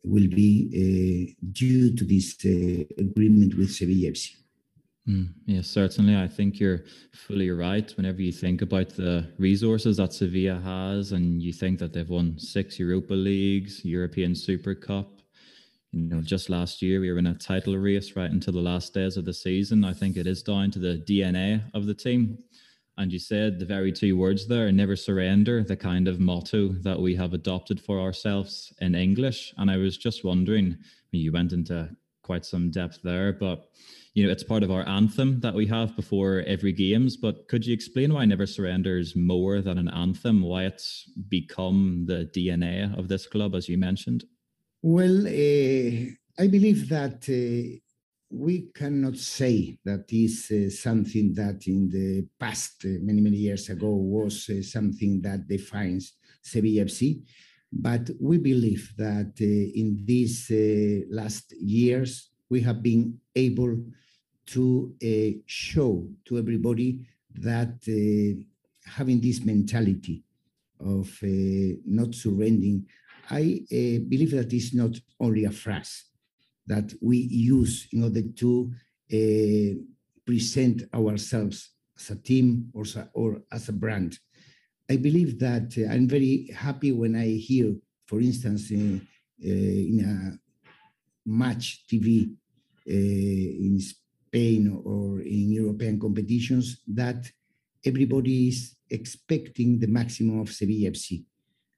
[0.04, 2.36] will be due to this
[2.98, 4.41] agreement with Sevilla FC.
[5.08, 6.16] Mm, yeah, certainly.
[6.16, 7.90] I think you're fully right.
[7.96, 12.38] Whenever you think about the resources that Sevilla has, and you think that they've won
[12.38, 15.20] six Europa Leagues, European Super Cup,
[15.90, 18.94] you know, just last year we were in a title race right until the last
[18.94, 19.84] days of the season.
[19.84, 22.38] I think it is down to the DNA of the team.
[22.96, 27.00] And you said the very two words there, never surrender, the kind of motto that
[27.00, 29.52] we have adopted for ourselves in English.
[29.56, 30.76] And I was just wondering,
[31.10, 31.90] you went into
[32.22, 33.68] quite some depth there, but
[34.14, 37.16] you know, it's part of our anthem that we have before every games.
[37.16, 42.04] But could you explain why Never Surrender is more than an anthem, why it's become
[42.06, 44.24] the DNA of this club, as you mentioned?
[44.82, 47.78] Well, uh, I believe that uh,
[48.30, 53.94] we cannot say that is uh, something that in the past, many, many years ago,
[53.94, 57.22] was something that defines Sevilla FC.
[57.72, 60.50] But we believe that in these
[61.10, 63.78] last years, we have been able
[64.46, 67.00] to uh, show to everybody
[67.34, 68.42] that uh,
[68.84, 70.22] having this mentality
[70.80, 72.86] of uh, not surrendering
[73.30, 76.04] I uh, believe that is not only a phrase
[76.66, 78.72] that we use in order to
[79.12, 79.80] uh,
[80.26, 84.18] present ourselves as a team or, or as a brand.
[84.92, 87.74] I believe that uh, I'm very happy when I hear,
[88.06, 90.38] for instance, in a
[91.24, 92.06] match TV
[92.86, 97.20] in Spain or in European competitions that
[97.90, 101.24] everybody is expecting the maximum of Sevilla FC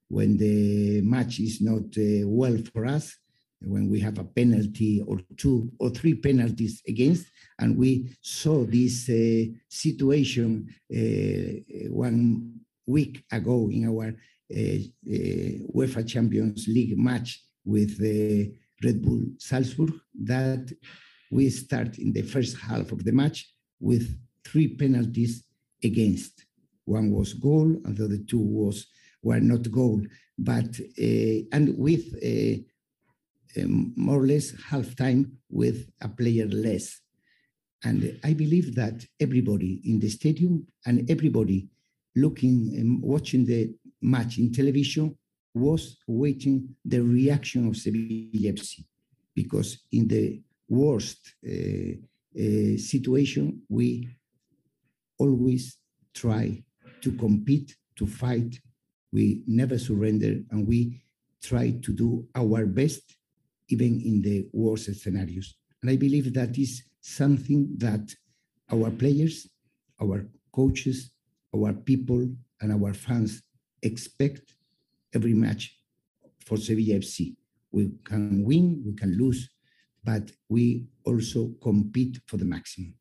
[0.09, 3.17] when the match is not uh, well for us,
[3.61, 7.27] when we have a penalty or two or three penalties against,
[7.61, 16.07] and we saw this uh, situation uh, one week ago in our uh, uh, UEFA
[16.07, 19.93] Champions League match with the Red Bull Salzburg,
[20.23, 20.71] that
[21.31, 24.17] we start in the first half of the match with
[24.47, 25.45] three penalties
[25.83, 26.45] against.
[26.85, 28.87] One was goal, and the other two was
[29.23, 30.03] were not goal,
[30.39, 32.61] but uh, and with uh,
[33.63, 37.01] um, more or less half time with a player less.
[37.85, 41.69] And I believe that everybody in the stadium and everybody
[42.17, 45.17] looking and watching the match in television
[45.55, 48.85] was waiting the reaction of Sevilla FC
[49.35, 54.09] because in the worst uh, uh, situation we
[55.19, 55.79] always
[56.13, 56.63] try
[57.01, 58.59] to compete to fight
[59.13, 61.01] we never surrender and we
[61.41, 63.17] try to do our best
[63.69, 65.55] even in the worst scenarios.
[65.81, 68.13] And I believe that is something that
[68.73, 69.49] our players,
[70.03, 71.11] our coaches,
[71.55, 72.29] our people,
[72.61, 73.43] and our fans
[73.83, 74.55] expect
[75.15, 75.77] every match
[76.45, 77.37] for Sevilla FC.
[77.73, 79.51] We can win, we can lose,
[80.03, 82.95] but we also compete for the maximum.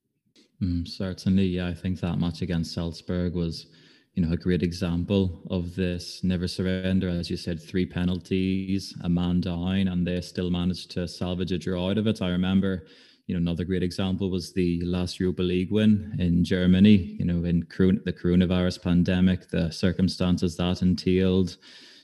[0.61, 1.67] Mm, certainly, yeah.
[1.67, 3.67] I think that match against Salzburg was
[4.15, 7.09] you know, a great example of this never surrender.
[7.09, 11.57] As you said, three penalties, a man down, and they still managed to salvage a
[11.57, 12.21] draw out of it.
[12.21, 12.85] I remember,
[13.27, 17.45] you know, another great example was the last Europa League win in Germany, you know,
[17.45, 21.55] in the coronavirus pandemic, the circumstances that entailed,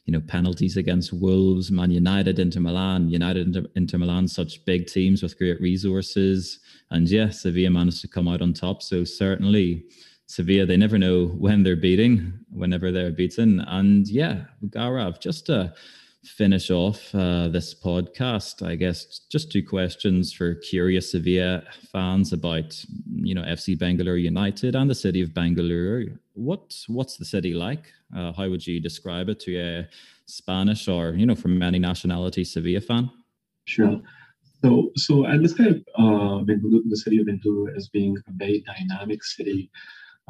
[0.05, 4.87] you know, penalties against Wolves, Man United, Inter Milan, United, Inter, Inter Milan, such big
[4.87, 6.59] teams with great resources.
[6.89, 8.81] And yes, Sevilla managed to come out on top.
[8.81, 9.83] So certainly,
[10.27, 13.59] Sevilla, they never know when they're beating, whenever they're beaten.
[13.67, 15.73] And yeah, Gaurav, just to
[16.25, 22.83] finish off uh, this podcast, I guess just two questions for curious Sevilla fans about,
[23.15, 26.03] you know, FC Bangalore United and the city of Bangalore.
[26.33, 27.91] What what's the city like?
[28.15, 29.87] Uh, how would you describe it to a
[30.25, 33.09] Spanish or, you know, from many nationality Sevilla fan?
[33.65, 34.01] Sure.
[34.61, 39.71] So, so I describe uh, the city of Bangalore as being a very dynamic city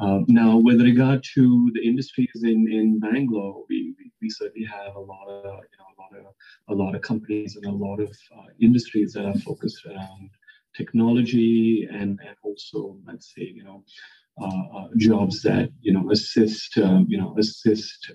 [0.00, 4.96] um, now, with regard to the industries in, in Bangalore, we, we, we, certainly have
[4.96, 6.34] a lot of you know a lot of
[6.68, 10.30] a lot of companies and a lot of uh, industries that are focused around
[10.74, 13.84] technology and, and also let's say you know
[14.40, 18.12] uh, uh, jobs that you know assist um, you know assist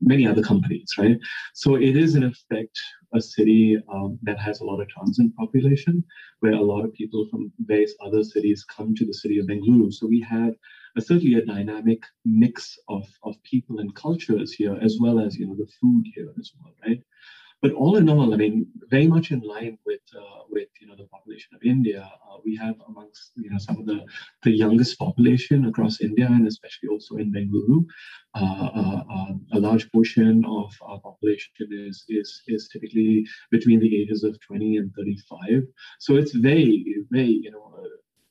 [0.00, 1.18] many other companies, right?
[1.54, 2.78] So it is in effect
[3.14, 6.04] a city um, that has a lot of transient population,
[6.40, 9.92] where a lot of people from various other cities come to the city of Bengaluru.
[9.92, 10.54] So we have
[10.96, 15.46] a, certainly a dynamic mix of, of people and cultures here, as well as you
[15.46, 17.02] know the food here as well, right?
[17.62, 20.96] But all in all, I mean, very much in line with uh, with you know
[20.96, 24.04] the population of India, uh, we have amongst you know some of the
[24.42, 27.86] the youngest population across India and especially also in Bengaluru.
[28.34, 30.74] Uh, uh um, a large portion of
[31.22, 35.62] population is is is typically between the ages of 20 and 35.
[35.98, 37.68] So it's very very you know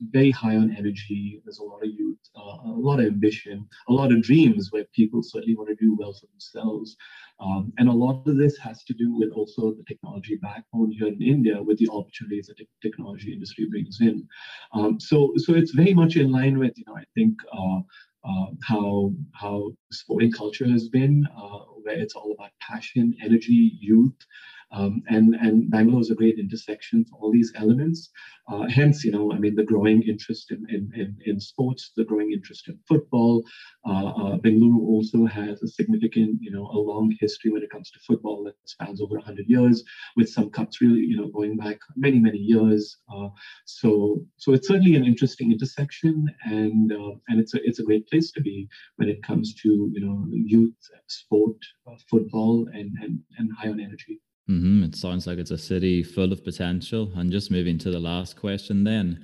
[0.09, 1.39] very high on energy.
[1.43, 4.85] There's a lot of youth, uh, a lot of ambition, a lot of dreams where
[4.95, 6.97] people certainly want to do well for themselves.
[7.39, 11.07] Um, and a lot of this has to do with also the technology backbone here
[11.07, 14.27] in India with the opportunities that the technology industry brings in.
[14.73, 17.81] Um, so, so it's very much in line with, you know, I think uh,
[18.23, 24.15] uh, how how sporting culture has been, uh, where it's all about passion, energy, youth,
[24.71, 28.09] um, and and Bangalore is a great intersection for all these elements.
[28.47, 32.03] Uh, hence, you know, I mean, the growing interest in in, in, in sports, the
[32.03, 33.43] growing interest in football.
[33.87, 34.37] Uh, uh,
[35.01, 38.55] also has a significant, you know, a long history when it comes to football that
[38.65, 39.83] spans over 100 years,
[40.15, 42.97] with some cups really, you know, going back many many years.
[43.13, 43.29] Uh,
[43.65, 48.07] so so it's certainly an interesting intersection, and uh, and it's a it's a great
[48.07, 48.67] place to be
[48.97, 50.75] when it comes to you know youth
[51.07, 51.57] sport,
[51.87, 54.19] uh, football, and and and high on energy.
[54.49, 54.83] Mm-hmm.
[54.83, 57.11] It sounds like it's a city full of potential.
[57.15, 59.23] And just moving to the last question, then,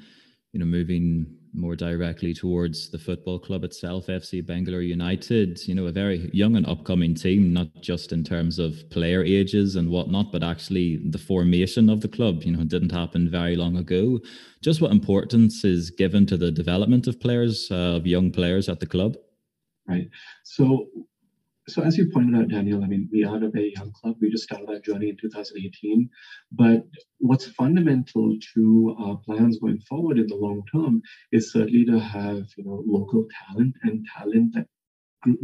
[0.53, 5.87] you know, moving more directly towards the football club itself, FC Bangalore United, you know,
[5.87, 10.31] a very young and upcoming team, not just in terms of player ages and whatnot,
[10.31, 14.19] but actually the formation of the club, you know, didn't happen very long ago.
[14.61, 18.79] Just what importance is given to the development of players, uh, of young players at
[18.79, 19.17] the club?
[19.87, 20.09] Right.
[20.43, 20.87] So
[21.69, 24.15] so as you pointed out, Daniel, I mean, we are a very young club.
[24.21, 26.09] We just started our journey in 2018.
[26.53, 26.83] But
[27.19, 31.01] what's fundamental to our plans going forward in the long term
[31.33, 34.67] is certainly to have, you know, local talent and talent that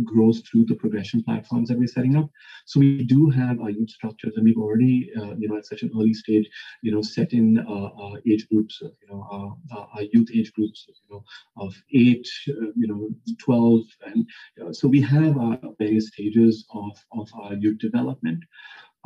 [0.03, 2.29] grows through the progression platforms that we're setting up.
[2.65, 5.81] So we do have our youth structures, and we've already, uh, you know, at such
[5.83, 6.49] an early stage,
[6.81, 10.85] you know, set in uh, age groups, of, you know, our, our, youth age groups,
[10.87, 11.23] you know,
[11.57, 13.09] of eight, uh, you know,
[13.39, 14.27] twelve, and
[14.63, 18.43] uh, so we have our various stages of of our youth development.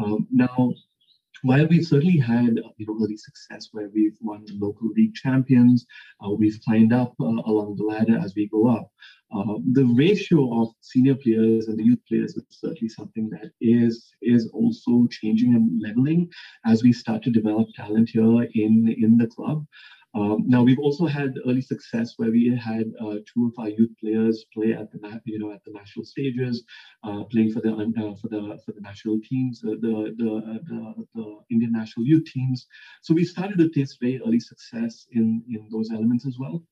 [0.04, 0.74] Um, now,
[1.44, 5.86] while we've certainly had you know early success where we've won local league champions,
[6.24, 8.92] uh, we've climbed up uh, along the ladder as we go up.
[9.36, 14.14] Uh, the ratio of senior players and the youth players is certainly something that is
[14.22, 16.30] is also changing and leveling
[16.66, 19.66] as we start to develop talent here in in the club.
[20.18, 23.92] Um, now we've also had early success where we had uh, two of our youth
[24.02, 26.64] players play at the you know at the national stages,
[27.04, 31.38] uh, playing for the uh, for the for the national teams, the the, the the,
[31.52, 32.66] Indian national youth teams.
[33.04, 36.64] So we started to taste very early success in in those elements as well.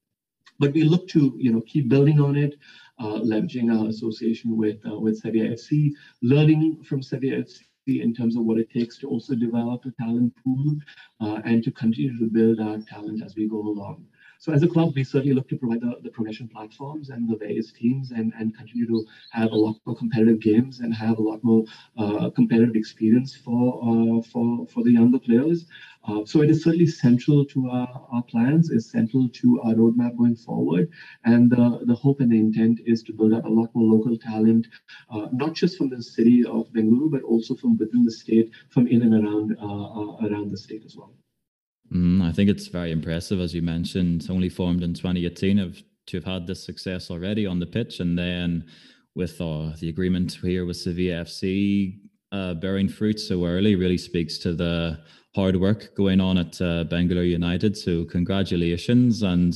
[0.57, 2.55] But we look to you know keep building on it,
[2.99, 5.91] uh, leveraging our association with uh, with Sevilla FC,
[6.23, 10.33] learning from Sevilla FC in terms of what it takes to also develop a talent
[10.43, 10.75] pool
[11.21, 14.05] uh, and to continue to build our talent as we go along.
[14.39, 17.37] So as a club, we certainly look to provide the, the progression platforms and the
[17.37, 21.21] various teams and, and continue to have a lot more competitive games and have a
[21.21, 21.63] lot more
[21.97, 25.65] uh, competitive experience for, uh, for, for the younger players.
[26.07, 30.15] Uh, so it is certainly central to our, our plans, is central to our roadmap
[30.17, 30.89] going forward.
[31.23, 34.17] And uh, the hope and the intent is to build up a lot more local
[34.17, 34.67] talent,
[35.09, 38.87] uh, not just from the city of Bengaluru, but also from within the state, from
[38.87, 41.13] in and around uh, around the state as well.
[41.93, 46.17] Mm, I think it's very impressive, as you mentioned, only formed in 2018 of, to
[46.17, 47.99] have had this success already on the pitch.
[47.99, 48.65] And then
[49.15, 51.99] with uh, the agreement here with Sevilla FC
[52.31, 54.99] uh, bearing fruit so early really speaks to the
[55.35, 57.77] hard work going on at uh, Bangalore United.
[57.77, 59.23] So congratulations.
[59.23, 59.53] And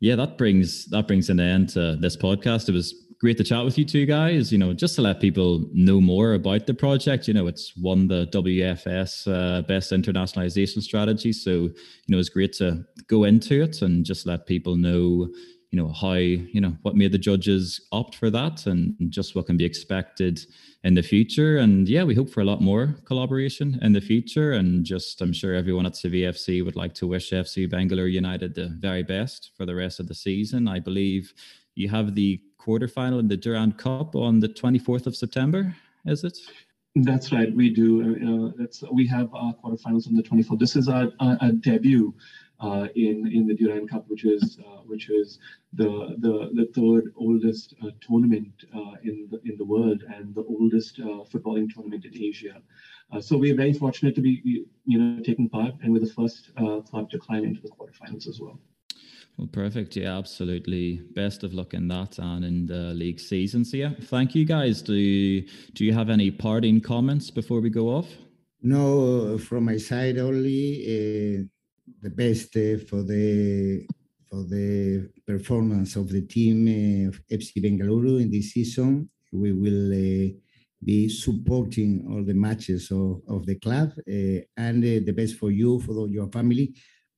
[0.00, 2.68] yeah, that brings that brings an end to this podcast.
[2.68, 4.52] It was great to chat with you two guys.
[4.52, 7.28] You know, just to let people know more about the project.
[7.28, 11.72] You know, it's won the WFS uh, Best Internationalization Strategy, so you
[12.08, 15.28] know it's great to go into it and just let people know.
[15.70, 19.46] You know how you know what made the judges opt for that, and just what
[19.46, 20.40] can be expected
[20.84, 21.58] in the future.
[21.58, 24.52] And yeah, we hope for a lot more collaboration in the future.
[24.52, 28.68] And just, I'm sure everyone at CVFC would like to wish FC Bangalore United the
[28.78, 30.68] very best for the rest of the season.
[30.68, 31.34] I believe
[31.74, 36.38] you have the quarterfinal in the Durand Cup on the 24th of September, is it?
[36.94, 37.54] That's right.
[37.54, 37.90] We do.
[38.00, 40.58] Uh, that's we have our quarterfinals on the 24th.
[40.58, 42.14] This is our, our, our debut
[42.60, 45.38] uh, in in the Durand Cup, which is uh, which is
[45.72, 50.44] the the, the third oldest uh, tournament uh, in the in the world and the
[50.44, 52.60] oldest uh, footballing tournament in Asia.
[53.20, 56.50] so we're very fortunate to be you know taking part, and we're the first
[56.90, 58.58] club to climb into the quarterfinals as well.
[59.38, 59.94] Well, perfect.
[59.94, 61.00] Yeah, absolutely.
[61.14, 63.64] Best of luck in that and in the league season.
[63.64, 64.82] So, yeah, thank you guys.
[64.82, 68.08] Do you, do you have any parting comments before we go off?
[68.62, 70.82] No, from my side only.
[70.82, 71.44] Uh,
[72.02, 73.86] the best uh, for the
[74.28, 79.08] for the performance of the team uh, of FC Bengaluru in this season.
[79.32, 80.32] We will uh,
[80.84, 85.50] be supporting all the matches of, of the club uh, and uh, the best for
[85.52, 86.74] you, for your family,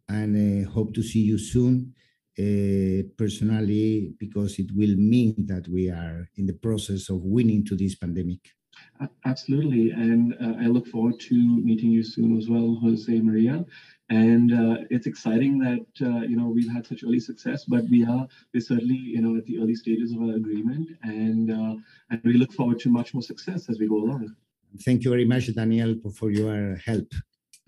[0.09, 1.95] and hope to see you soon
[2.39, 7.77] uh, personally because it will mean that we are in the process of winning to
[7.77, 8.41] this pandemic.
[9.25, 13.65] Absolutely, and uh, I look forward to meeting you soon as well, Jose Maria.
[14.11, 18.05] And uh, it's exciting that uh, you know we've had such early success, but we
[18.05, 21.77] are we're certainly you know at the early stages of our agreement, and uh,
[22.11, 24.35] and we look forward to much more success as we go along.
[24.85, 27.13] Thank you very much, Daniel, for your help.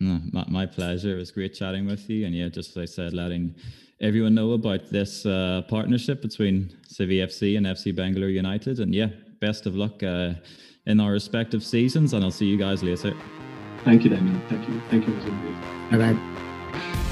[0.03, 1.15] No, my, my pleasure.
[1.15, 3.55] It was great chatting with you, and yeah, just as I said, letting
[4.01, 8.81] everyone know about this uh, partnership between Sevilla FC and FC Bangalore United.
[8.81, 10.35] And yeah, best of luck uh,
[10.87, 13.15] in our respective seasons, and I'll see you guys later.
[13.85, 14.43] Thank you, Damien.
[14.49, 14.83] Thank you.
[14.91, 15.15] Thank you,
[15.97, 17.09] Bye bye.